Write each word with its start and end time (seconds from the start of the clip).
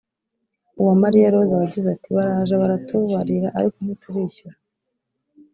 Uwamariya 0.79 1.33
Rose 1.33 1.53
wagize 1.59 1.87
ati 1.95 2.09
“baraje 2.15 2.53
baratubarira 2.61 3.47
ariko 3.57 3.77
ntiturishyurwa 3.81 4.59